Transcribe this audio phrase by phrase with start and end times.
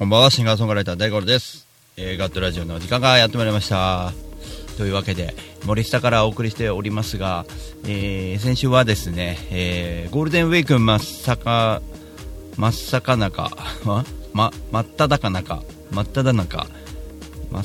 [0.00, 0.30] こんばんは。
[0.30, 1.66] シンガーソングライター大五郎です。
[1.98, 4.14] えー、ガットラジオの時間がやってまいりました。
[4.78, 5.34] というわけで、
[5.66, 7.44] 森下からお送りしておりますが、
[7.84, 11.82] えー、先週はですね、えー、ゴールデンウィーク真っ盛、
[12.56, 13.50] 真っ盛中、
[13.84, 16.66] ま、ま、真っ只中、真っ只中、
[17.50, 17.64] 真っ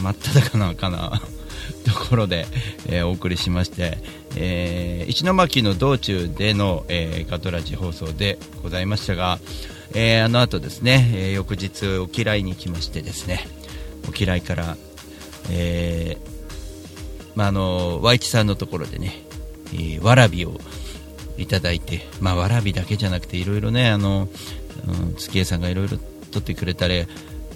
[0.00, 1.20] 真っ只中な
[1.84, 2.46] ところで、
[2.86, 3.98] えーお送りしまして、
[4.36, 9.40] えー石巻の道中での、えーガトラジ放送でございましたが、
[9.94, 13.46] えーあの後ですね、えー翌日お嫌いに来ましてですね
[14.08, 14.76] お嫌いから、
[15.50, 16.32] えー
[17.34, 19.22] まあ、あの和一さんのところでね、
[19.72, 20.58] えーわらびを
[21.38, 24.28] いただいて、まあ、わらびだけじゃなくていろいろねあの、
[24.86, 25.98] うん、月江さんがいろいろ
[26.30, 27.06] 取ってくれたり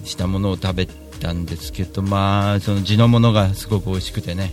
[0.05, 4.53] したものを食べたんですけど、まあ、その地のものがすごく美味しくてね。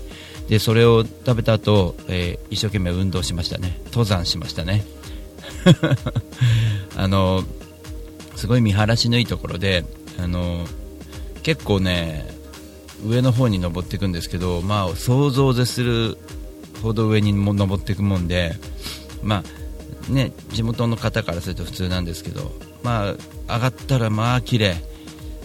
[0.49, 3.79] でそれを食べた後、えー一生懸命運動しましたね。
[3.85, 4.83] 登山しましたね。
[6.95, 7.43] あの
[8.35, 9.85] すごい見晴らしのいいところで
[10.19, 10.65] あの
[11.43, 12.25] 結構ね
[13.05, 16.17] 上の方に登っていくんですけど、まあ、想像を絶する
[16.81, 18.53] ほど上にも登っていくもんで、
[19.21, 19.43] ま
[20.09, 23.09] あね、地元の方からすると普通なんですけど、ま
[23.47, 24.75] あ、上がったらまあ綺麗。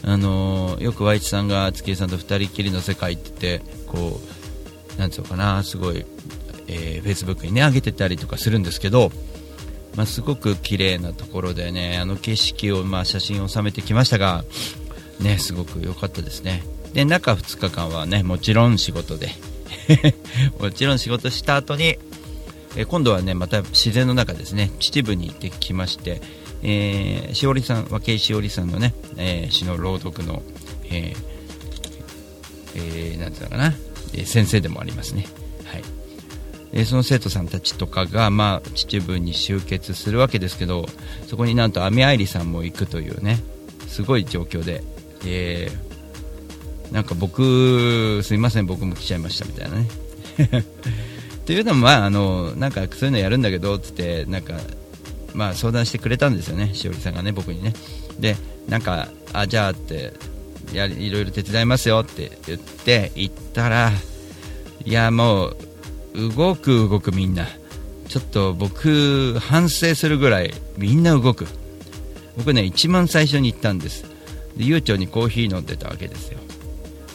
[0.04, 4.20] あのよく Y 一さんが月江さんと二人きりの世界って言ってこ
[4.96, 6.04] うなんつうのかなすごい、
[6.68, 9.10] えー、Facebook にね上げてたりとかするんですけど、
[9.98, 14.44] まあ、すごく綺麗なところでねあの景色を、まあ、写真を収めてきましたが、
[15.18, 16.62] ね、すごく良かったですね。
[16.92, 19.30] で中2日間はねもちろん仕事で
[20.60, 21.98] もちろん仕事した後に
[22.76, 26.22] え今度はねまた自然の中ですね秩父に行ってきまして、
[26.62, 30.44] えー、しおりさん和井しおりさんのね、えー詩の朗読の、
[30.84, 31.16] えー
[32.76, 33.74] えーなんていうのかな、
[34.14, 35.26] えー先生でもありますね。
[36.72, 40.86] えその生徒さんたちとかが、まあ、秩父に集結するわけですけど
[41.26, 43.38] そこになんと網愛理さんも行くというね
[43.86, 44.82] すごい状況で、
[45.24, 45.88] えー
[46.92, 49.88] なんか僕、すいません、僕も来ちゃいましたみたいなね。
[51.40, 54.60] っていうのも、まあ、あのなんかそういうのやるんだけどつってなんか、
[55.34, 57.74] まあ、相談してくれたんですよね、しおりさんがね、僕にね。
[58.18, 58.36] で、
[58.68, 60.12] なんか、あじゃあって
[60.72, 63.92] やいろいろ手伝いますよって言って行ったら、
[64.84, 65.56] いや、もう
[66.14, 67.46] 動く、動くみんな、
[68.08, 71.46] ちょっと僕、反省するぐらいみんな動く。
[72.36, 74.04] 僕ね、一番最初に行ったんです。
[74.56, 76.38] で悠長にコーヒー飲んでたわけですよ。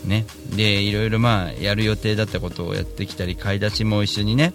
[0.06, 4.54] ね、でいろいろまあやる予定だったことをやってきたり買い出しも一緒にね、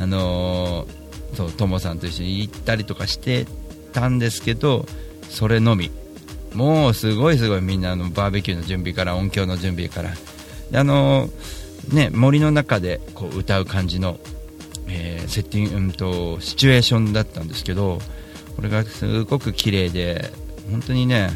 [0.00, 1.06] あのー
[1.36, 3.46] そうトモさんと一緒に行ったりとかして
[3.92, 4.86] たんですけど
[5.28, 5.90] それのみ
[6.54, 10.10] もうすごいすごいみんなのバーベキューの準備から音響の準備から
[10.70, 14.18] であのーね、森の中でこう歌う感じの、
[14.88, 17.98] えーセッティング、うんと、シチュエーションだったんですけど
[18.54, 20.30] これがすごく綺麗で
[20.70, 21.30] 本当にね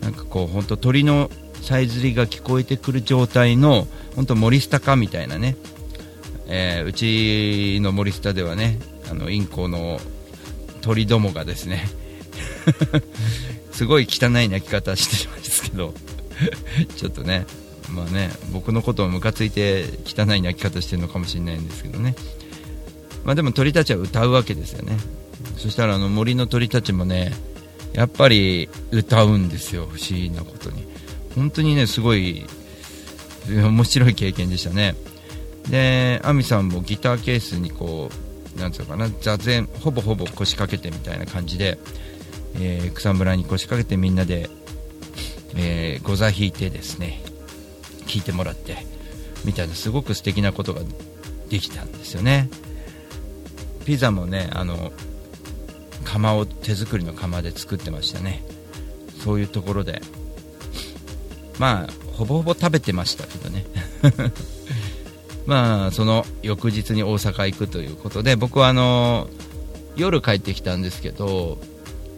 [0.00, 1.30] なんかこう本当鳥の
[1.62, 5.56] さえずりが聞こえてくる状態の本当森スタかみたいなね、
[6.46, 8.78] えーうちの森スタではね
[9.10, 10.00] あのインコの
[10.80, 11.88] 鳥どもがですね
[13.72, 15.94] すごい汚い鳴き方してますけど
[16.96, 17.46] ちょっとね
[17.92, 22.14] まあね僕のことをムカついて汚い鳴き方してるのかもしれないんですけどね。
[23.24, 24.96] まあでも鳥たちは歌うわけですよね。
[25.56, 27.32] そしたらあの森の鳥たちもね
[27.92, 29.86] やっぱり歌うんですよ。
[29.86, 30.86] 不思議なことに。
[31.34, 32.44] 本当にねすごい
[33.48, 34.94] 面白い経験でしたね。
[35.68, 38.10] で亜美さんもギターケースにこ
[38.56, 41.78] うなんつうのかな座禅ほぼほぼ腰掛けてみたいな感じで、
[42.56, 44.48] えー草むらに腰掛けてみんなで、
[45.54, 47.22] えー、ご座弾いてですね。
[48.08, 48.86] 弾いてもらって
[49.44, 50.80] みたいなすごく素敵なことが
[51.48, 52.48] できたんですよね。
[53.84, 54.92] ピザもねあの
[56.04, 58.42] 窯を手作りの窯で作ってましたね。
[59.22, 60.02] そういうところで。
[61.58, 63.64] まあほぼほぼ食べてましたけどね。
[65.46, 69.28] まあその翌日に大阪行くということで僕はあの
[69.96, 71.58] 夜帰ってきたんですけど、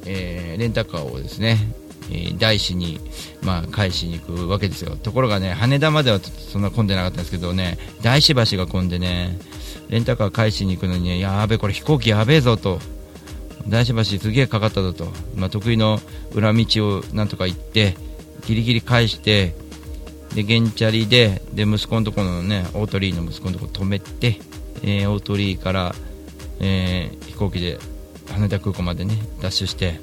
[0.05, 1.73] えーレンタカーをですね、
[2.11, 3.01] え大師に、
[3.43, 4.97] まあ、返しに行くわけですよ。
[4.97, 9.39] ところがね羽田まではそんな混んでなかったんですけどね大師橋が混んでね
[9.89, 12.81] レンタカー返しに行くのにねやべこれ飛行機やべえぞと。
[13.69, 16.01] 大師橋すげえかかったぞと、まあ、得意の
[16.33, 17.95] 裏道をなんとか行って
[18.47, 19.55] ギリギリ返して
[20.35, 24.41] で原チャリでで息子のところのねオートリーの息子のところ止めて、
[24.83, 25.95] えー、オートリーから、
[26.61, 27.79] えー、飛行機で
[28.31, 30.01] 羽田空港までねダッシュして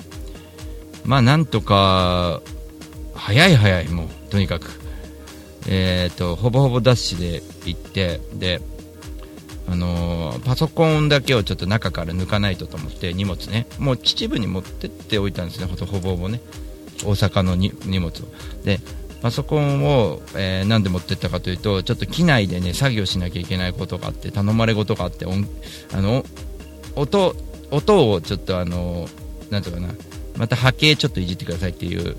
[1.07, 2.41] まあなんとか
[3.15, 4.69] 早い早いもうとにかく。
[5.69, 8.61] えーと、ほぼほぼダッシュで行ってで、
[9.69, 13.67] あのー、パソコンだけをちょっと中から抜かないとと思って荷物ね。
[13.77, 16.39] もう秩父に持ってっておいたんですねほぼほぼね。
[17.03, 18.11] 大阪の荷物を。
[18.63, 18.79] で
[19.21, 26.23] パソコンを、えー、なんで持ってったかというとちょっと機内でね作業しなきゃいけないことがあって頼まれ事があってあの
[26.95, 27.35] 音
[27.71, 29.07] 音をちょっとあの
[29.49, 29.89] なんていうかな
[30.37, 32.15] また波形ちょっといじってくださいっていう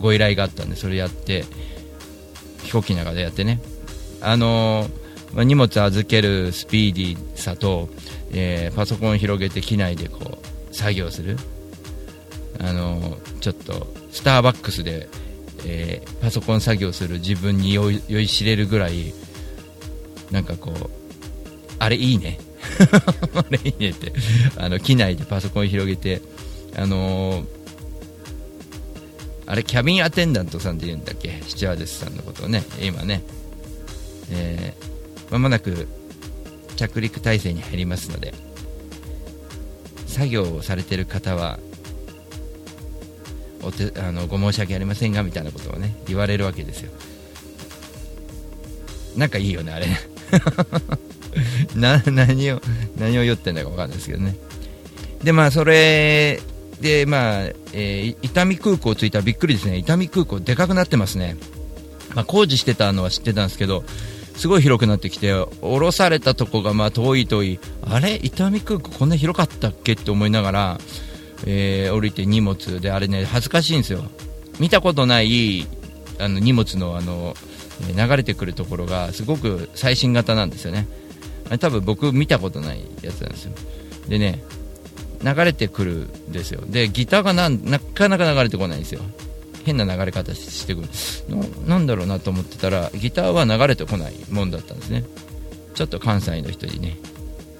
[0.00, 1.44] ご依頼があったんでそれやって
[2.62, 3.60] 飛行機の中でやってね。
[4.22, 4.88] あの
[5.32, 7.88] まあ、荷物預けるスピーディーさと、
[8.32, 11.36] えー、パソコンを広げて機内でこう作業する。
[12.58, 15.08] あのちょっとスターバックスで
[15.64, 19.12] えー、パソコン作業する自分に酔いしれるぐらい
[20.30, 20.90] なんかこう
[21.78, 22.38] あれいいね。
[23.34, 24.12] あれいいねって。
[24.56, 26.20] あの機内でパソコン広げて
[26.76, 27.46] あのー、
[29.46, 31.40] あれキャビンアテンダントさんって言うんだっけ？
[31.46, 32.62] スチュワーデスさんのことをね。
[32.80, 33.22] 今ね、
[34.30, 35.88] えー、間もなく
[36.76, 38.32] 着陸態勢に入りますので
[40.06, 41.58] 作業をされてる方は
[43.62, 46.90] おてあのご申し訳ありませんがみたいなことをね言われるわけですよ。
[49.16, 49.86] なんかいいよねあれ。
[51.74, 52.60] な何を
[52.96, 54.36] 何を言ってんだか分かんないですけどね。
[55.22, 56.40] でまあそれ
[56.80, 57.42] でまあ、
[57.72, 59.76] えー、伊丹空港着いたらびっくりですね。
[59.76, 61.36] 伊丹空港でかくなってますね。
[62.14, 63.84] まあ、工事してたのは知ってたんですけど
[64.34, 67.60] すごい広くなってきて降ろされたとこがまあ遠い遠い。
[67.82, 68.18] あれ？
[68.22, 69.92] 伊丹空港こんな広かったっけ？
[69.92, 70.78] って思いながら
[71.46, 74.04] えー、降りて荷物であれね恥ずかしいんですよ。
[74.58, 75.66] 見たことない
[76.18, 77.34] あの荷物のあの
[77.96, 80.86] 流れてくるところがすごく最新型なんですよね。
[81.46, 83.52] あれ多分僕見たことないやつなんですよ。
[84.06, 84.42] でね
[85.22, 85.92] 流れてくる
[86.28, 86.62] んですよ。
[86.66, 89.02] でギターがなかなか流れてこないんですよ。
[89.64, 90.88] 変な流れ方してくる。
[91.66, 95.04] なんだろうなと思ってたらギターは流れてこないもんだったんですね。
[95.74, 96.96] ちょっと関西の人にね。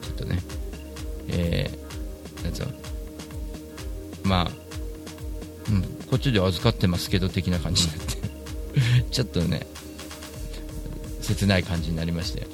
[0.02, 0.38] ちょっとね。
[1.28, 2.72] えー、なんつうの。
[4.24, 4.50] まあ、
[5.70, 8.16] うん、こっちで預かってますけど的な感じになって。
[9.10, 9.66] ちょっとね
[11.20, 12.46] 切ない感じになりまして。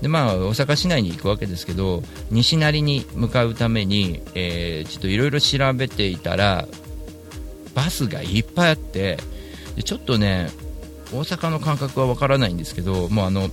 [0.00, 6.66] でまあ大阪市内に行くわけですけど西成に向かうために、えー、ちょっといろいろ調べていたら
[7.74, 9.18] バスがいっぱいあって
[9.74, 10.50] でちょっとね
[11.12, 13.48] 大阪の感覚はわからないんですけどもうあの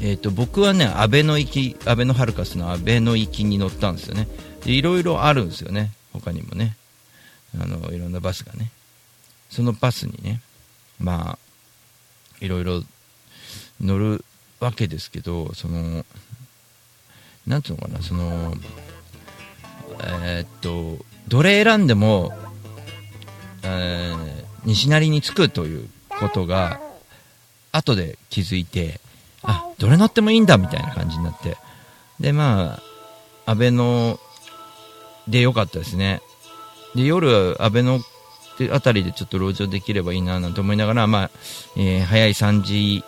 [0.00, 4.28] えーと、僕はね、安倍の行き、安倍のハルカスの安倍の行きに乗ったんですよね。
[4.64, 5.90] いろいろあるんですよね。
[6.12, 6.76] 他にもね。
[7.60, 8.70] あの、いろんなバスがね。
[9.50, 10.40] そのバスにね、
[11.00, 11.38] まあ、
[12.40, 12.84] いろいろ
[13.80, 14.24] 乗る
[14.60, 16.04] わけですけど、その、
[17.46, 18.54] なんていうのかな、その、
[20.02, 22.32] えー、っと、どれ選んでも、
[23.62, 26.80] えー、西成に着くということが、
[27.72, 29.00] 後で気づいて、
[29.42, 31.56] あどれ乗ってもいいんだみたいな感じになって。
[32.20, 32.80] でま
[33.46, 34.18] あ安倍の
[35.28, 36.20] でよかったですね。
[36.94, 38.00] で夜安倍の
[38.72, 41.30] あたりでちょっと籠城できればいいななんて思いながら、まあ
[41.76, 43.04] えー、早い3時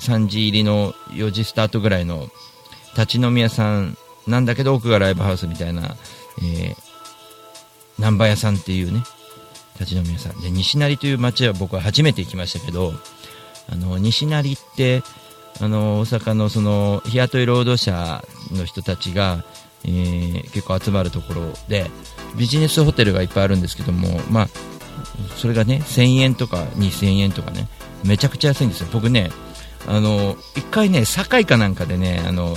[0.00, 2.28] 3時入りの4時スタートぐらいの
[2.96, 5.96] 立ち飲み屋さんなんだけど奥がライブハウスみたいな、
[6.42, 6.76] えー、
[7.98, 9.02] 南波屋さんっていうね
[9.78, 10.40] 立ち飲み屋さん。
[10.40, 12.92] で西成という街は僕は初めて行きましたけど
[13.68, 15.02] あの西成って
[15.60, 19.44] あの大阪のその日雇い労働者の人たちが、
[19.84, 21.90] えー、結構集まるところで
[22.36, 24.48] ビジネスホテルがいっぱいあるんですけども、まあ、
[25.36, 27.68] それがね1000円とか2000円とかね
[28.04, 29.30] めちゃくちゃ安いんですよ、僕ね
[29.90, 32.56] あの1回ね堺かなんかでねあの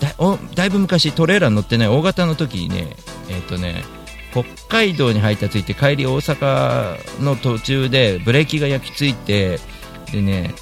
[0.00, 0.14] だ
[0.54, 2.96] だいぶ昔トレーラー乗ってない大型の時にね,、
[3.28, 3.84] えーとね
[4.32, 9.60] 北海道に配達行って帰り大阪の途中でブレーキが焼き付いて
[10.10, 10.54] でね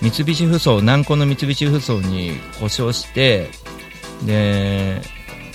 [0.00, 3.50] 三菱ふそう南高の三菱ふそうに故障して
[4.24, 5.02] で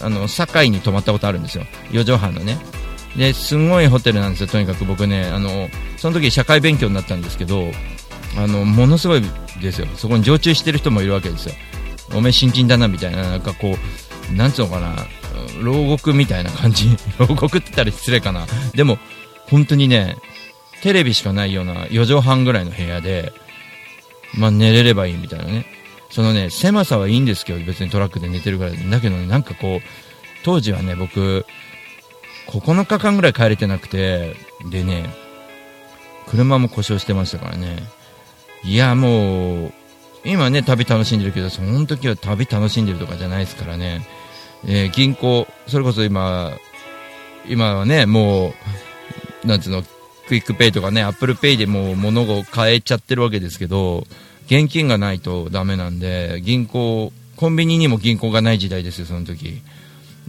[0.02, 1.66] あの堺に泊まったことあるんですよ。
[1.92, 2.58] 4畳半のね。
[3.16, 7.72] ですごいホテルなんですよとにかく僕ねあのその時社会勉強になったんですけど
[8.38, 9.24] あのものすごい
[9.62, 9.88] ですよ。
[9.96, 11.56] そこに常駐してる人もいるわけですよ。
[12.16, 13.76] おめえ新人だなみたいななんかこ
[14.32, 14.96] うなんつうのかな
[15.62, 16.98] 牢獄みたいな感じ。
[17.18, 18.48] 牢獄って言ったら失礼かな。
[18.74, 18.98] でも
[19.50, 20.18] 本当にね
[20.82, 23.34] テレビしかないような4畳半ぐらいの部屋で
[24.38, 25.66] まあ、寝れればいいみたいなね。
[26.10, 28.72] そのね、狭さはいいんですけど、別にトラックで寝てるから。
[28.72, 29.80] だけどね、なんかこう、
[30.44, 31.46] 当時はね、僕、
[32.48, 34.36] 9日間ぐらい帰れてなくて、
[34.70, 35.10] でね、
[36.28, 37.78] 車も故障してましたからね。
[38.66, 39.74] いやもう
[40.26, 44.08] 今ね旅楽しんでるけどその時は旅楽しんでるとかじゃないですからね、
[44.66, 46.52] えー、銀行それこそ今
[47.48, 48.54] 今はねも
[49.44, 49.84] うなんつうの
[50.28, 54.06] QUICPay とかね Apple Pay でもう物を買えちゃってるわけですけど
[54.46, 59.62] 現金がないとダメなんで銀行コンビニにも銀行がない時代ですよその時。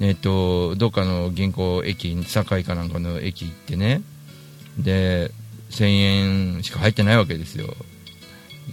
[0.00, 4.02] えっとどっかの銀行駅堺かなんかの駅行ってね。
[4.78, 5.30] で
[5.70, 7.74] 1000円しか入ってないわけですよ。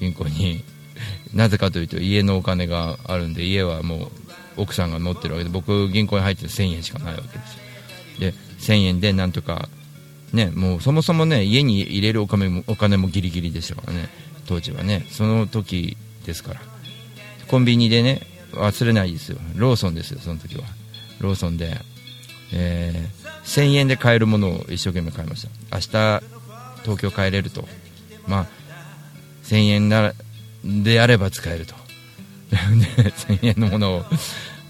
[0.02, 0.64] 銀行に
[1.34, 4.12] なぜかというと家のお金があるんで家はも
[4.58, 7.60] う奥さんが持ってるわけで僕銀行に入ってる1000円しかないわけですよ。
[8.20, 9.70] で1000円でなんとか
[10.34, 14.10] ねもうそもそもね家に入れるお金もお金もギリギリでしたからね
[14.48, 15.06] 当時はね。
[15.10, 16.62] その時ですから。
[17.48, 19.38] コンビニでね忘れないですよ。
[19.56, 20.64] ローソンですよその時は。
[21.20, 21.78] ローソンで、
[22.52, 25.50] えー、1000円で買えるものを一生懸命買いました。
[25.72, 26.24] 明日
[26.84, 27.68] 東京帰れると。
[28.28, 28.61] まあ
[29.52, 30.14] 1000円な
[30.64, 31.76] であれば使えると。
[32.52, 34.06] 1000円のものを、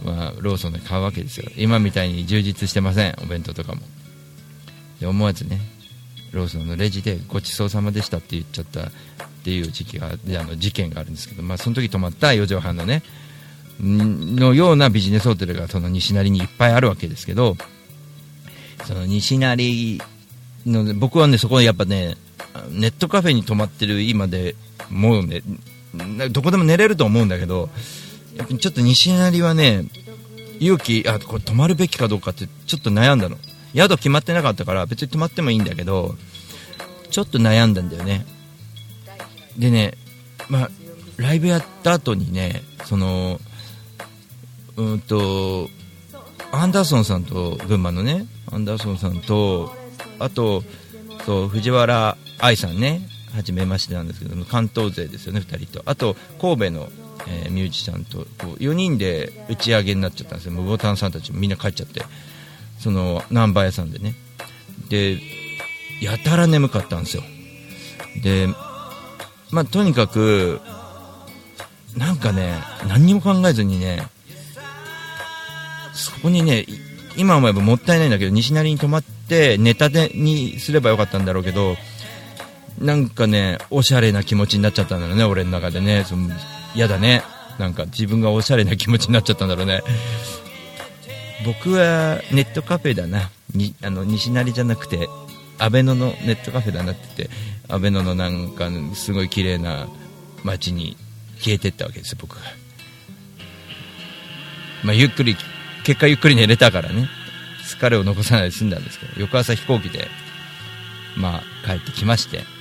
[0.03, 1.49] まあ、ローソンで買うわけですよ。
[1.57, 3.15] 今みたいに充実してません。
[3.21, 3.81] お弁当とかも。
[4.99, 5.59] で思わずね
[6.31, 8.83] ローソンのレジでごちそうさまでしたって言っちゃったっ
[9.43, 10.11] ていう時期があ
[10.43, 13.01] の事件があるんですけど、まあ、その時泊まった4畳半のね
[13.79, 17.57] のようなビジネスホテルがその西成にいっぱいあるわけですけど
[18.85, 19.99] その西成
[20.67, 22.15] の僕はねそこはやっぱね
[22.69, 24.55] ネットカフェに泊まってる今で
[24.89, 25.41] もうね
[26.29, 27.69] どこでも寝れると思うんだけど
[28.35, 29.85] やっぱちょっと西成はね
[30.59, 33.37] 勇気あこれ泊まるべきかどうかってちょっと悩んだの。
[33.73, 36.15] 宿決まってなかったから別に泊まってもいいんだけど
[37.09, 38.25] ちょっと悩んだんだよね。
[39.57, 39.93] でね
[40.49, 40.69] まあ
[41.17, 43.39] ライブやった後にねその
[44.75, 45.69] うんと
[46.51, 49.73] アンダーソンさんと群馬のねアンダーソンさんと
[50.19, 50.63] あと
[51.25, 55.83] そう藤原愛さんね初めましてなんですけど関東勢ですよね2人と。
[55.85, 56.89] あと神戸の、
[57.27, 60.61] えー、ミュージシャンとこう4人で打ち上げになっちゃったんですよ。
[60.61, 62.03] ボタンさんたちもみんな帰っちゃって。
[62.79, 64.15] その難波屋さんでね。
[64.89, 65.19] で
[66.01, 67.23] やたら眠かったんですよ。
[68.23, 68.47] で
[69.51, 70.59] まあとにかく
[71.95, 72.55] なんかね
[72.87, 74.07] 何にも考えずにね
[75.93, 76.65] そこにね
[77.17, 81.75] 今思えばもったいないんだけど西成に泊まってネタでにすればよかったんだろうけど
[82.81, 86.03] なんかねおしゃれな気持ちになっちゃったんだろうね俺の中でね。
[86.03, 86.29] その
[86.75, 87.23] 嫌だね。
[87.59, 89.81] なんか自分がおしゃれな気持ちになっちゃったんだろうね。
[91.45, 93.29] 僕はネットカフェだな。
[93.53, 95.07] にあの西成じゃなくて
[95.57, 97.35] 阿部野のネットカフェだなって言って
[97.67, 99.87] 阿部野のなんかすごい綺麗な
[100.43, 100.97] 街に
[101.37, 102.41] 消えてったわけですよ僕が、
[104.83, 105.35] まあ、ゆっくり
[105.83, 107.09] 結果ゆっくり寝れたからね。
[107.63, 110.07] 疲れを残さないで済んだんですけど翌朝飛行機で
[111.17, 112.60] まあ帰ってきまして。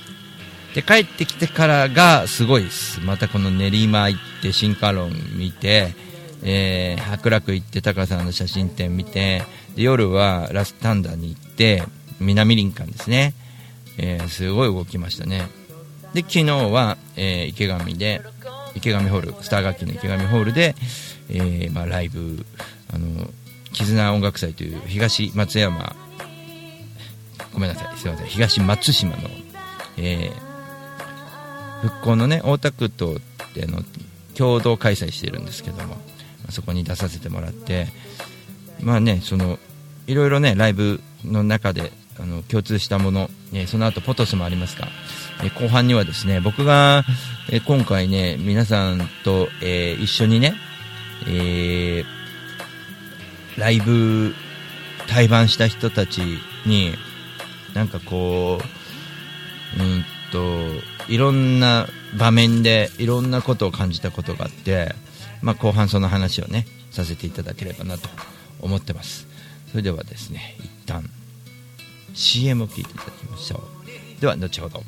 [0.73, 3.01] で帰ってきてからがすごいです。
[3.01, 5.93] またこの練馬行って進化論見て、
[6.43, 9.43] えー、白楽行って高さんの写真展見て
[9.75, 11.83] で夜はラスタンダに行って
[12.19, 13.33] 南林間ですね、
[13.97, 15.49] えー、すごい動きましたね。
[16.13, 18.21] で昨日は、えー、池上で
[18.73, 20.75] 池上ホールスター楽器の池上ホールで、
[21.29, 22.45] えーまあ、ライブ
[22.93, 23.29] あの
[23.73, 25.95] 絆音楽祭という東松山
[27.53, 29.29] ごめんなさいすいません東松島の、
[29.97, 30.50] えー
[31.81, 33.17] 復興のね大田区とっ
[33.53, 33.81] ての
[34.35, 35.97] 共同開催してるんですけども、
[36.49, 37.87] そこに出させてもらって
[38.81, 39.59] まあねその
[40.07, 44.87] いろいろねライブの中であの共通したもの、ね、その後ポトスもありますが、
[45.43, 47.03] え後半にはですね僕が、
[47.51, 50.53] え今回ね皆さんと、えー、一緒にね、
[51.27, 52.05] えー、
[53.57, 54.35] ライブ
[55.07, 56.21] 対バンした人たち
[56.65, 56.93] に
[57.73, 58.59] なんかこ
[59.79, 60.39] ううんと
[61.07, 64.95] いろんな場面でいろんなことを感じたことがあって、
[65.41, 68.09] まあ、後半その話をねさせていただければなと
[68.61, 69.27] 思ってます。
[69.69, 71.09] それではですね一旦
[72.13, 73.63] CM を聴いていただきましょ
[74.17, 74.21] う。
[74.21, 74.83] では後ほど。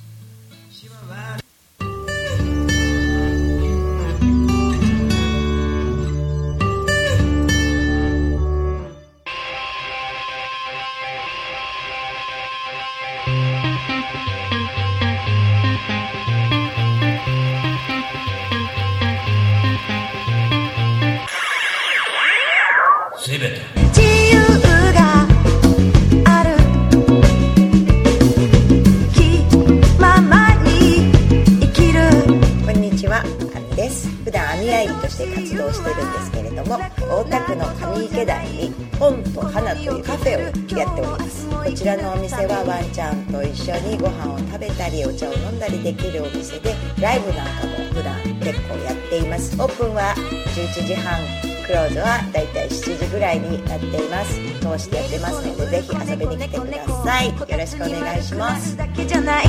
[50.74, 51.22] 11時半
[51.68, 54.42] クローズはだいたい7時ぐらいになっています。
[54.60, 57.28] 通してやってますのでぜひ遊びに来てください。
[57.28, 58.76] よろしくお願いします。
[58.76, 59.46] だけじゃない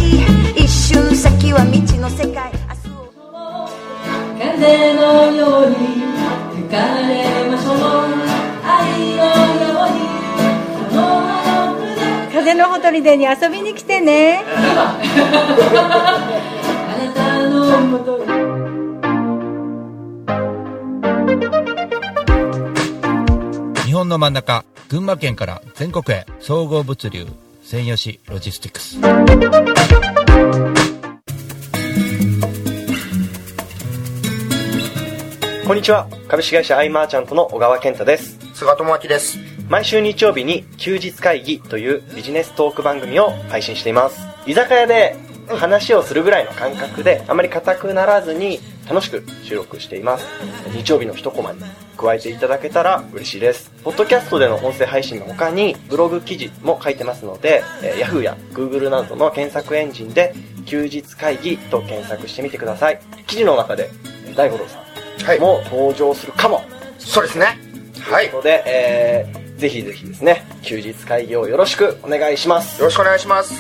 [0.55, 2.53] 一瞬先は未知の世界
[4.39, 5.77] 風のように
[6.57, 6.77] 吹か
[7.09, 7.75] れましょう
[8.63, 9.25] 愛の
[9.65, 10.05] ように
[12.35, 14.45] 風のほとりでに遊びに来てね。
[14.47, 14.99] あ
[16.99, 18.44] なたのもとに
[21.35, 21.41] 日
[23.93, 27.27] 本の真ん中群馬県から全国へ総合物流
[27.65, 29.01] 専用紙ロジスティックス。
[35.67, 36.07] こんにちは。
[36.29, 38.39] 株式会社アイマーチャントの小川健太です。
[38.55, 39.41] 菅智明です。
[39.69, 44.21] 毎週日曜日に休日会議というビジネストーク番組を配信しています。
[44.47, 45.17] 居酒屋で
[45.49, 50.27] 話をするぐらいの感覚であまり硬くならずに楽しく収録しています。
[50.73, 51.61] 日曜日の一コマに
[51.97, 53.71] 加えていただけたら嬉しいです。
[53.83, 60.35] ポッドキャストでの音声配信の他にブログ記事も書いてますので、えー Yahoo や Google などの検索エンジンで
[60.67, 63.01] 休日会議と検索してみてください。
[63.27, 63.91] 記事の中で
[64.27, 64.83] えー大五郎さ
[65.25, 65.39] はい。
[65.39, 66.63] んも登場するかも。
[66.99, 67.59] そうですね。
[68.01, 68.27] はい。
[68.27, 72.83] よということで、えー、ぜひぜひですね、休日会議をよろしくお願いします。
[72.83, 73.55] ろしくお願いします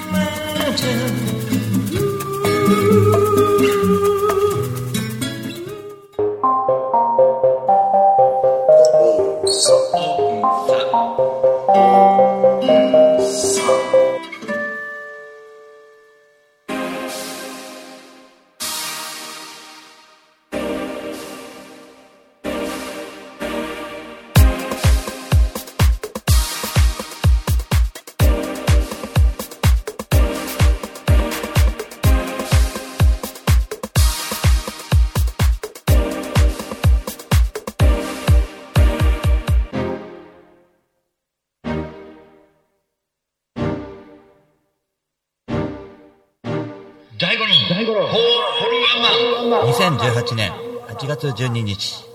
[49.85, 50.51] 2018年
[50.89, 52.07] 8月12日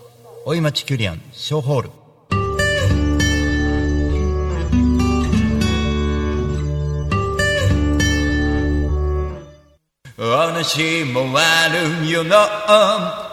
[0.44, 1.92] 大井町キュリアンショーホール。
[10.18, 12.36] お主もあるよの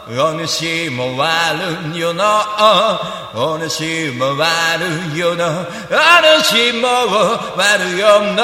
[0.06, 1.54] お主もあ
[1.92, 2.22] るよの
[3.34, 5.48] お主もあるよのお
[6.44, 6.86] 主も
[7.56, 8.42] あるよの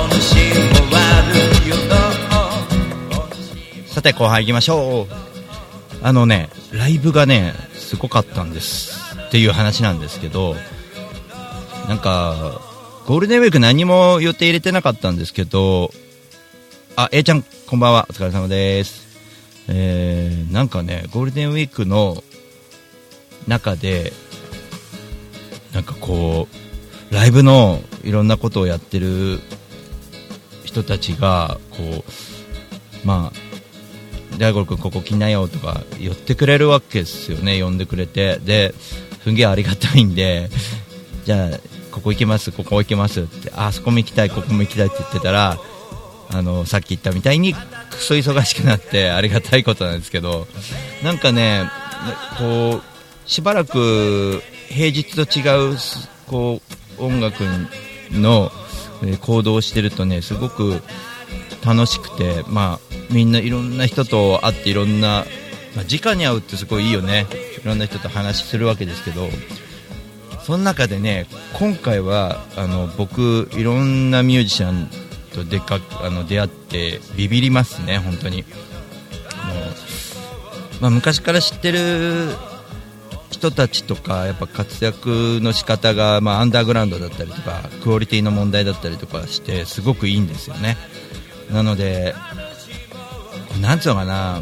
[0.00, 0.57] お主
[4.12, 5.14] て後半行きましょう。
[6.02, 10.54] あのねライブがねすごかったんですっていう話なんですけど
[11.88, 12.60] なんか
[13.06, 15.90] ゴールデンウィーク何も予定入れてなかったんですけど
[16.94, 18.06] あ A ちゃんこんばんは。
[18.08, 19.08] お疲れ様です。
[19.68, 22.22] えー、なんかねゴールデンウィークの
[23.46, 24.12] 中で
[25.74, 26.48] なんかこ
[27.10, 29.40] うライブのいろんなことをやってる
[30.64, 32.04] 人たちがこ
[33.04, 33.47] うまあ
[34.38, 37.60] 大五郎君ここ来なよとか言ってくれるわけですよね。
[37.62, 38.38] 呼んでくれて。
[38.38, 38.74] で
[39.24, 40.48] すんげえありがたいんで
[41.24, 41.58] じゃあ
[41.90, 45.58] ここ行きますここ行きますってあそこも行きたいここも行きたいって言ってたら
[46.30, 50.46] あのさっき言ったみたいにクソ忙しくなってありがたいことなんですけど。
[51.02, 51.70] なんかね
[52.38, 55.76] こうしばらく平日と違う
[56.26, 56.60] こ
[56.98, 57.44] う音楽
[58.10, 58.50] の
[59.20, 60.82] 行動をしてるとねすごく
[61.64, 65.24] 楽しくて、まあ、みんないろんな人と会っていろんな、
[65.74, 67.26] まあ、直に会うってすごいいいよね。
[67.62, 69.28] いろんな人と話するわけですけど
[70.42, 74.88] その中でね今回はあの僕いろんなミュージシャン
[75.34, 78.44] とでかあの出会ってビビりますね本当に。
[79.42, 79.54] あの、
[80.80, 82.34] まあ、昔から知ってる
[83.30, 90.76] 人たちとかやっぱ活躍の仕方がまあアンダーグラウンドだったりとかクオリティの問題だったりとかしてすごくいいんですよね。
[91.50, 92.14] なので
[93.60, 94.40] なんつうのかな。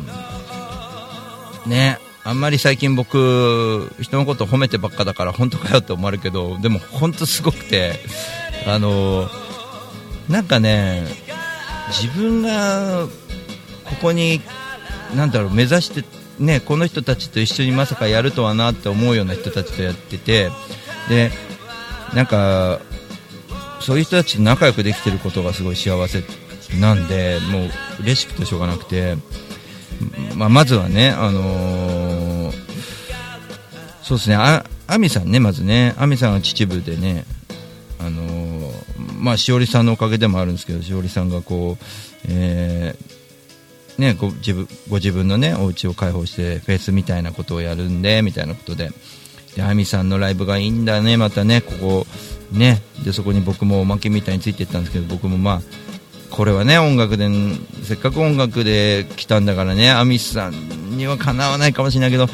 [1.66, 8.00] ねあんまり最近僕人のこと褒めてばっかだから本当かよって思われるけどでも本当すごくて
[8.66, 9.28] あの
[10.28, 11.04] なんかね
[11.88, 13.06] 自分が
[13.84, 14.40] ここに
[15.14, 16.04] なんだろう目指して
[16.40, 20.50] ねこの人たちと一緒にまさかやるとはなって思うような人たちとやってて
[21.08, 21.30] で
[22.12, 22.80] なんか
[23.80, 26.45] そういう人たちと仲良くできてることがすごい幸せ。
[26.80, 29.16] なんでもう嬉しくてしょうがなくて
[30.34, 32.66] まあ、まずはね、あのー
[34.02, 37.24] そうですね、あ亜美さんね、まずね、亜美さんが秩父でね、
[37.98, 38.72] あのー
[39.18, 41.84] まあ、しおりさんのおかげでもあるんですけど、しおりさんがこう、
[42.28, 48.90] えーね、ご自分ご自分のね、お家を開放して、フェスみたいなことをやるんで、みたいなことで、
[49.56, 52.06] で、亜美さんのライブがいいんだね、またね、ここ、
[52.52, 55.62] ね、で、そこに僕もおまけみたいについていったんですけど、僕もまあ、
[56.30, 57.28] これはね音楽で
[57.82, 62.26] せっかく音楽で来たんだからねアミスさんにはかなわないかもしれないけど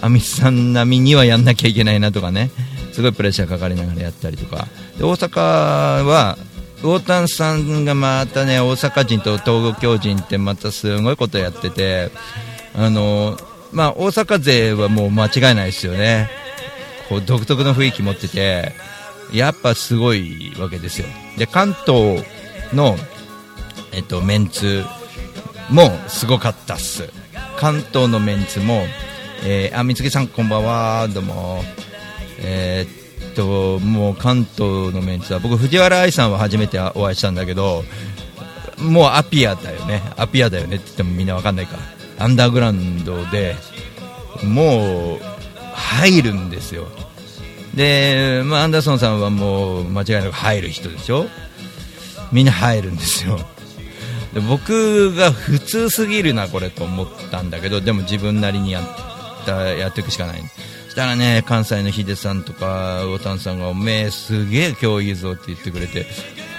[0.00, 2.50] アミスさん並みにはやんなきゃいけないなとかね
[2.92, 4.68] すごいプレッシャーかかりながらやったりとか。
[4.96, 6.38] で大阪は
[6.80, 12.10] 魚丹さんがまたね大阪人と東京人ってまたすごいことやってて
[12.74, 13.38] あの
[13.72, 16.30] まあ大阪勢はもう間違いないですよね。
[17.08, 18.72] こう独特の雰囲気持ってて
[19.32, 21.06] やっぱすごいわけですよ。
[21.36, 22.22] で関東
[22.72, 22.96] の、
[23.92, 24.84] えっと、メンツ
[25.70, 27.10] もすごかったっす。
[27.56, 28.82] 関東のメンツも、
[29.44, 31.08] えー、あみつげさんこんばんは。
[31.08, 31.62] どうも。
[32.38, 37.84] えーっともう関東のメンツは僕藤原愛さんは初めてお会いしたんだけど
[38.78, 40.02] もうアピアだよね。
[40.16, 41.76] アピアだよねって言ってもみんなわかんないか。
[42.18, 43.56] アンダーグラウンドで
[44.42, 45.20] もう
[45.72, 46.86] 入るんですよ。
[47.74, 51.26] で、まあ、アンダーソンさんはもう間違いなく入る人でしょ。
[52.32, 53.38] みんな入るんですよ。
[54.32, 60.42] で僕が普通すぎるなこれと思ったんだけどでも自分なりにやったやっていくしかない。
[60.86, 66.06] そしたらね関西のヒデさんとか魚丹さんが「おめえすげえ今日いいぞ」って言ってくれて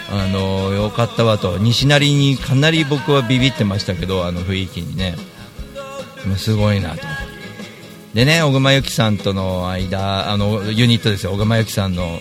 [0.09, 1.57] あのよかったわと。
[1.57, 5.17] 西成にかなり僕はビビってましたけどあの雰囲気にね。
[6.37, 7.03] すごいなと。
[8.13, 11.31] でね小熊由紀さんとの間あのユニットですよ。
[11.33, 12.19] 小熊由紀さんの。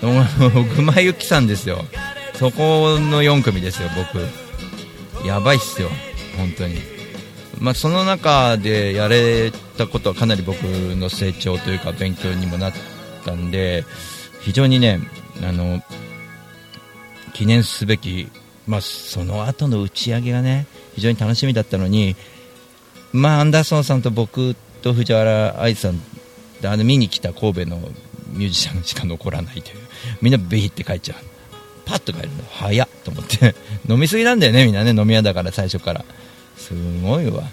[0.00, 1.84] 小熊由紀さんですよ。
[2.40, 5.26] そこの4組ですよ、僕。
[5.26, 5.90] やばいっすよ、
[6.38, 6.76] 本当に。
[7.58, 12.72] まあ、その中でやれたことはかなり僕の成長というか勉強にもなっ
[13.26, 13.84] たんで、
[14.40, 15.00] 非常にね、
[15.42, 15.82] あの、
[17.34, 18.30] 記念すべき、
[18.66, 22.16] まあ、その後の打ち上げがね、非常に楽しみだったのに、
[23.12, 26.00] まあ、アンダーソンさんと僕と藤原愛さん
[26.62, 27.76] であの見に来た神戸の
[28.28, 29.76] ミュージシャンしか残らないという、
[30.22, 31.29] みんなビーって帰っちゃう。
[31.90, 33.56] パッと帰るの早っと思って。
[33.88, 36.04] 飲みすぎなんだよねみんなね飲み屋だから最初から。
[36.56, 36.72] す
[37.02, 37.50] ごいわ。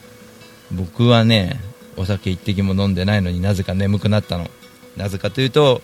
[0.72, 1.60] 僕はね
[1.96, 4.52] お酒一滴も飲んでないのになぜか眠くなったの。
[4.96, 5.82] なぜかというと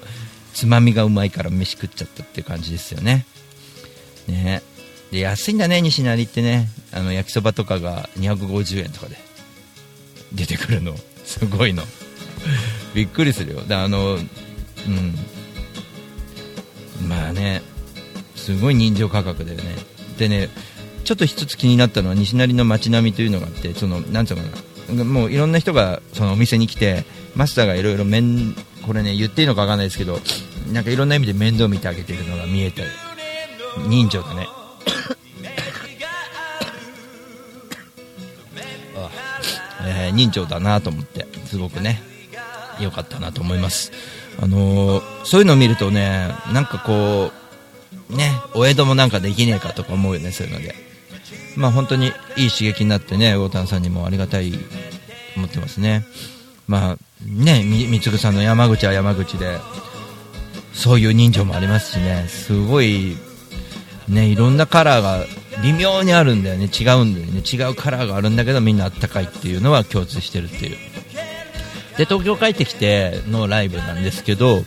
[0.54, 3.26] つまみがうまいから飯食っちゃったっていう感じですよね。
[4.28, 4.62] ね。
[5.12, 6.70] で安いんだね西成ってね。
[6.92, 9.18] あの焼きそばとかが250円とかで
[10.32, 10.96] 出てくるの。
[11.26, 11.82] すごいの。
[12.94, 13.62] びっくりするよ。
[13.62, 15.16] であのうん。
[17.08, 17.73] まあね。
[18.44, 19.64] すごい人情価格だよね。
[20.18, 20.50] でね
[21.06, 24.50] ちょっと一つ気になったのは西成の街並みというのがあってそのなんつうのか
[24.94, 25.04] な。
[25.04, 28.54] もういろんな人がそのお店に来てマスターがいろいろ面
[28.86, 30.20] これね言っていいのかわかんないですけど
[30.74, 32.84] なんかいろんな意味で面倒見てあげてるのが見えて
[33.88, 34.48] 人情だね。
[38.96, 39.10] あ
[39.86, 42.02] えー人情だなと思ってすごくね。
[42.80, 43.92] 良かったなと思います。
[44.42, 47.43] あのーそういうのを見るとねなんかこう
[48.10, 50.76] ねお江戸もなんかできねえかとか思うよねそういうので。
[51.56, 54.58] まあ本当にいい刺激になってね魚丹さんにもありがたいと
[55.38, 56.06] 思ってますね。
[56.68, 59.60] まあねみつぐさんの山口は山口で
[60.74, 62.26] そういう人情もありますしね。
[62.28, 63.18] すごい
[64.08, 65.26] ねいろんなカラーが
[65.62, 66.66] 微妙にあるんだよね。
[66.66, 67.42] 違うんだよね。
[67.42, 70.78] 違うカラーがあるんだけどみんなあったかいっていうのは共通してるっていう。
[71.98, 74.64] で東京帰ってきてのライブなんですけど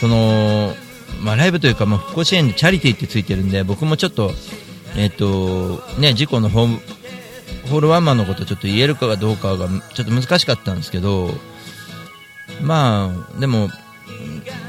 [0.00, 0.74] その、
[1.20, 4.32] まあ、ライブというか、まあ、復興支援でチャリティーってついてるんで僕もちょっと,、
[4.96, 6.80] えっとね、事故のホーム
[7.70, 11.30] ホールワンマンのことちょっと言えるかどうかがちょっと難しかったんですけど
[12.62, 13.68] まあでも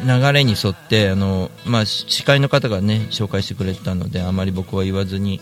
[0.05, 5.39] 流れに沿ってあの、まあ、司会の方がね紹介してくれたのであまり僕は言わずに、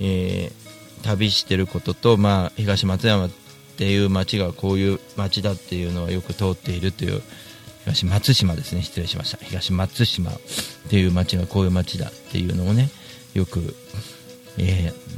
[0.00, 0.66] えー
[1.06, 3.30] 旅してることと、まあ、東松山っ
[3.76, 7.22] ていう町がこういう町だっていうのはよく通っているという
[7.86, 8.82] 東松島ですね。
[8.82, 9.38] 失礼しました。
[9.44, 10.34] 東松島っ
[10.90, 12.90] ていう町がこういう町だっていうのをね
[13.34, 13.74] よく、
[14.58, 15.16] えー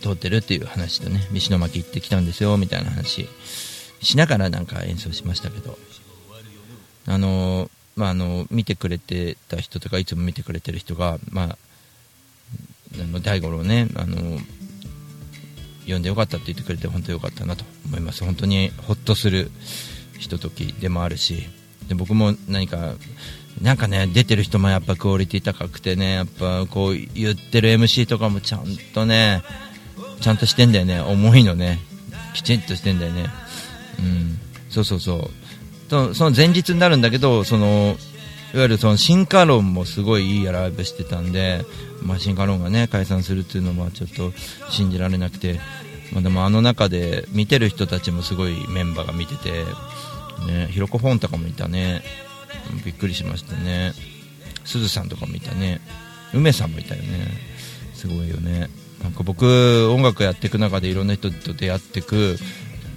[0.00, 3.28] 通ってるっていう話とね石巻行ってきたんですよみたいな話
[4.00, 5.76] しながらなんか演奏しましたけど。
[7.06, 11.58] あのーまああの見てくれてた人とかいつも見てくれてる人がまあ
[12.94, 14.38] あの大五郎ねあの
[15.84, 18.22] 呼んでよかったって言ってくれて本当によかったなと思います。
[18.22, 19.50] 本当にほっとする
[20.18, 21.48] ひとときでもあるし
[21.88, 22.94] で僕も何か
[23.62, 29.42] なんかね出てる人もやっぱクオリティ高くてねやっぱこう言ってる MC とかもちゃんとね
[30.20, 31.78] ちゃんとしてんだよね重いのね
[32.34, 33.26] きちんとしてんだよね。
[33.98, 34.38] うん。
[34.70, 35.90] そうそうそう。
[35.90, 37.96] とその前日になるんだけどその
[38.54, 41.64] いわゆるその進化論もすごいいいアライブしてたんで、
[42.02, 44.32] まあ、進化論がね解散するっていうのはちょっと
[44.70, 45.60] 信じられなくて、
[46.12, 49.64] まあ、でもあの中で見てる人たちもすごいメンバーが見てて、
[50.46, 52.02] ね、ヒロコフォンとかもいたね。
[52.84, 53.92] びっくりしましたね。
[54.64, 55.80] すずさんとかもいたね。
[56.34, 57.28] 梅さんもいたよね。
[57.94, 58.68] すごいよね。
[59.02, 62.36] なんか僕音楽やっていく中でいろんな人と出会っていく、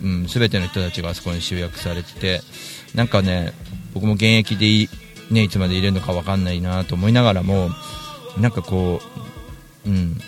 [0.03, 2.41] うん、全ての人たちがあそこに集約されてて
[2.95, 3.53] なんかね
[3.93, 4.89] 僕も現役でい,、
[5.29, 7.69] ね、いつまでいれるのか分かんないなと思いながらも
[8.39, 8.99] なんかこ
[9.85, 10.19] う、うん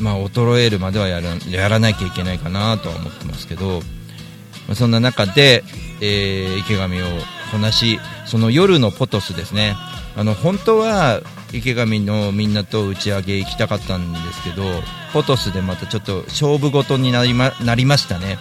[0.00, 3.80] まあ、衰えるまではやらやらなきゃいけないかなとは思ってますけど、
[4.66, 5.64] まあ、そんな中で、
[6.00, 7.06] えー池上を
[7.50, 9.76] こなしその夜のポトスですね。
[10.16, 11.20] あの本当は
[11.52, 14.64] 池上のみんなと打ち上げ行きたかったんですけど
[15.12, 18.38] ポトスでまたちょっと勝負事になりまなりましたね。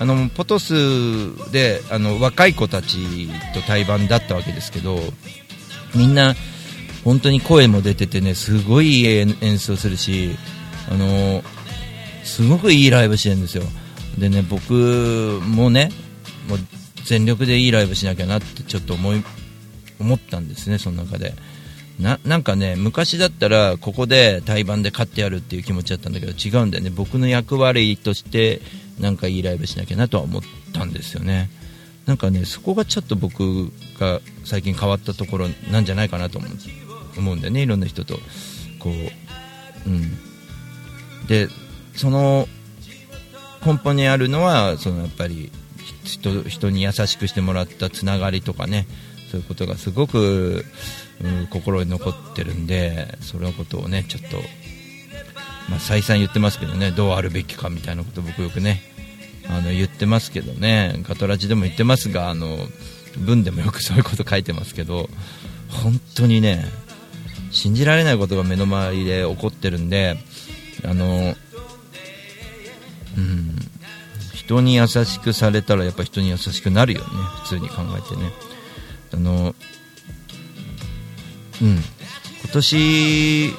[0.00, 5.00] あのポトスであの若い子たちと対バンだったわけですけど
[5.94, 6.36] みんな
[7.04, 10.36] 本当に声も出ててねすごいいい演奏するし
[10.88, 11.42] あの
[12.22, 13.64] すごくいいライブしてるんですよ。
[14.18, 14.72] でね僕
[15.44, 15.90] もね
[16.48, 16.58] もう
[17.08, 19.24] 全力でいいライブしなきゃなってちょっと思い
[19.98, 21.32] 思ったんですねその中で。
[21.98, 26.90] ななんかね昔だったらここで対バンで勝ってやるっていう気持ちだったんだけど違うんだよね。
[26.90, 28.60] 僕の役割として
[29.00, 30.42] なんかいいライブしなきゃなとは思っ
[30.74, 31.50] たんですよね。
[32.04, 36.50] なんかねそこがちょっと僕が最近変わったところなんじゃないかなと思う
[37.16, 38.18] 思うんだよねいろんな人と。
[38.78, 40.18] こううん。
[41.26, 41.48] で
[41.96, 42.46] その
[43.64, 45.50] 根本にあるのはそのやっぱり
[46.04, 48.86] 人人に優しくしてもらったつながりとかね
[49.30, 50.64] そういうことがすごく、
[51.22, 54.36] うん心に残ってるんでそのことをねちょっと、
[55.68, 58.82] まあ、再三言ってますけどねどうあるべきかみたいなこと僕よくね
[59.48, 62.56] あの言ってますけどねガトラジでも言ってますがあの
[63.16, 65.08] 文でもよく そういうこと書いてますけど
[65.68, 66.64] 本当にね
[67.50, 70.18] 信じられないことが目の前で起こってるんで
[70.84, 71.34] あの
[74.48, 77.06] 人に優しくされたらやっぱ人に優しくなるよね。
[77.42, 78.32] 普通に考えてね。
[79.12, 79.54] あの
[81.60, 81.76] うん。
[82.44, 83.52] 今年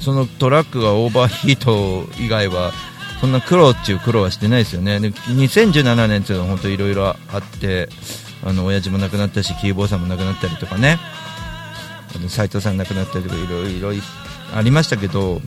[0.00, 2.72] そのトラックがオーバーヒート以外は
[3.20, 5.00] そんな苦労っていう苦労はしてないですよね。
[5.00, 7.90] で2017年っていうのは本当いろいろあって
[8.42, 10.98] あの親父も亡くなったしキーボーさんも亡くなったりとかね。
[12.30, 13.90] 斎藤さん亡くなったりとかいろいろ
[14.54, 15.42] ありましたけど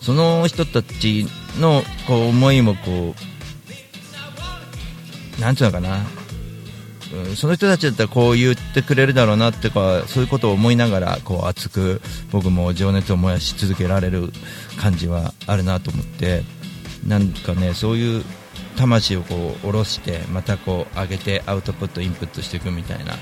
[0.00, 1.26] その人たち
[1.58, 3.14] のこう思いもこ
[5.38, 14.30] うなんていうのかな、うんその人たちだったらこう言ってくれるだろうなってかそういうことを思いながらこう熱く僕も情熱を燃やし続けられる
[14.78, 16.42] 感じはあるなと思って
[17.06, 18.24] なんかねそういう
[18.76, 23.14] 魂をこう下ろしてまたこう上げてアウトプットインプットしていくみたいな。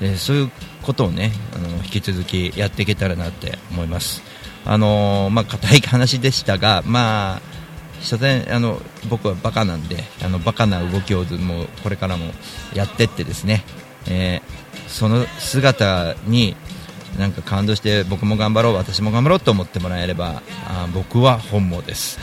[0.00, 0.50] でそういう
[0.82, 4.22] ことをねあの引き続きやっていけたらなって思います。
[4.64, 7.55] あのーまあ硬い話でしたがまあ
[8.00, 12.26] 所詮あの僕はバカなんであのバカな動きをもうこれからも
[12.74, 13.64] やってってですね、
[14.08, 16.56] えーその姿に
[17.18, 22.18] なんか感動して僕も頑張ろう私も頑張ろうと思ってもらえればあ僕は本望です。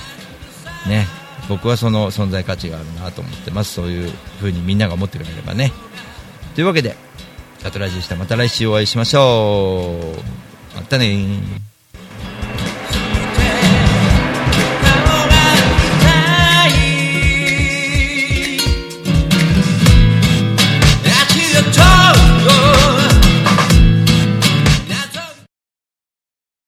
[0.87, 1.07] ね。
[1.49, 3.73] 僕はその存在価値があるなと思ってます。
[3.73, 5.71] そういう風にみんなが思ってくれればね。
[6.55, 6.95] というわけで
[7.63, 8.15] ガトラジでした。
[8.15, 9.99] また来週お会いしましょ
[10.73, 10.75] う。
[10.75, 11.72] またね